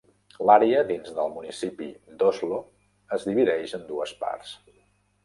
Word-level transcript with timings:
L'àrea 0.49 0.77
dins 0.91 1.11
del 1.17 1.27
municipi 1.33 1.89
d'Oslo 2.23 2.57
es 3.19 3.27
divideix 3.29 3.75
en 3.81 3.85
dues 3.91 4.15
parts. 4.25 4.57